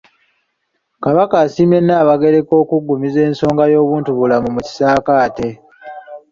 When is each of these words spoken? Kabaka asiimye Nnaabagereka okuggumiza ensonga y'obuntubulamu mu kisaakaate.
Kabaka 1.03 1.35
asiimye 1.45 1.77
Nnaabagereka 1.81 2.53
okuggumiza 2.63 3.19
ensonga 3.27 3.63
y'obuntubulamu 3.73 4.47
mu 4.55 4.61
kisaakaate. 4.65 5.49